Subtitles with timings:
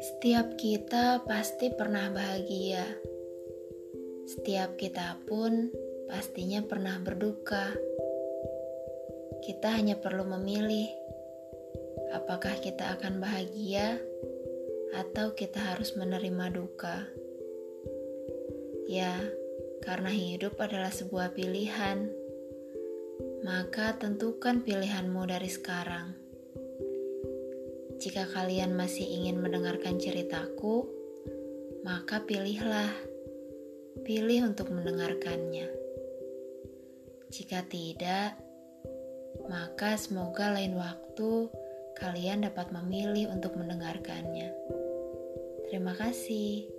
[0.00, 2.82] Setiap kita pasti pernah bahagia.
[4.26, 5.70] Setiap kita pun
[6.08, 7.74] pastinya pernah berduka.
[9.44, 10.88] Kita hanya perlu memilih
[12.16, 14.00] apakah kita akan bahagia
[14.96, 17.04] atau kita harus menerima duka.
[18.88, 19.20] Ya,
[19.84, 22.24] karena hidup adalah sebuah pilihan
[23.44, 26.23] maka tentukan pilihanmu dari sekarang.
[28.04, 30.84] Jika kalian masih ingin mendengarkan ceritaku,
[31.88, 32.92] maka pilihlah,
[34.04, 35.72] pilih untuk mendengarkannya.
[37.32, 38.36] Jika tidak,
[39.48, 41.48] maka semoga lain waktu
[41.96, 44.52] kalian dapat memilih untuk mendengarkannya.
[45.72, 46.73] Terima kasih.